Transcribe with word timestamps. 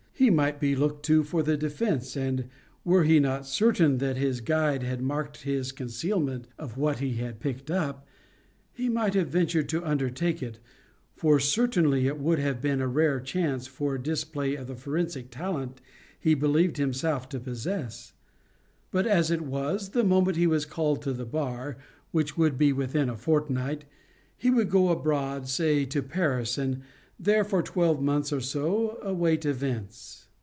He 0.13 0.29
might 0.29 0.59
be 0.59 0.75
looked 0.75 1.03
to 1.07 1.23
for 1.23 1.41
the 1.41 1.57
defence, 1.57 2.15
and 2.15 2.47
were 2.85 3.03
he 3.05 3.19
not 3.19 3.47
certain 3.47 3.97
that 3.97 4.17
his 4.17 4.39
guide 4.39 4.83
had 4.83 5.01
marked 5.01 5.37
his 5.41 5.71
concealment 5.71 6.45
of 6.59 6.77
what 6.77 6.99
he 6.99 7.13
had 7.13 7.39
picked 7.39 7.71
up, 7.71 8.05
he 8.71 8.87
might 8.87 9.15
have 9.15 9.29
ventured 9.29 9.67
to 9.69 9.83
undertake 9.83 10.43
it, 10.43 10.59
for 11.15 11.39
certainly 11.39 12.05
it 12.05 12.19
would 12.19 12.37
have 12.37 12.61
been 12.61 12.81
a 12.81 12.87
rare 12.87 13.19
chance 13.19 13.65
for 13.65 13.95
a 13.95 13.99
display 14.03 14.53
of 14.53 14.67
the 14.67 14.75
forensic 14.75 15.31
talent 15.31 15.81
he 16.19 16.35
believed 16.35 16.77
himself 16.77 17.27
to 17.29 17.39
possess; 17.39 18.13
but 18.91 19.07
as 19.07 19.31
it 19.31 19.41
was, 19.41 19.89
the 19.89 20.03
moment 20.03 20.37
he 20.37 20.45
was 20.45 20.67
called 20.67 21.01
to 21.01 21.13
the 21.13 21.25
bar 21.25 21.77
which 22.11 22.37
would 22.37 22.59
be 22.59 22.71
within 22.71 23.09
a 23.09 23.17
fortnight 23.17 23.85
he 24.37 24.51
would 24.51 24.69
go 24.69 24.89
abroad, 24.89 25.47
say 25.49 25.83
to 25.83 26.03
Paris, 26.03 26.59
and 26.59 26.83
there, 27.23 27.43
for 27.43 27.61
twelve 27.61 28.01
months 28.01 28.33
or 28.33 28.41
so, 28.41 28.97
await 29.03 29.45
events. 29.45 30.25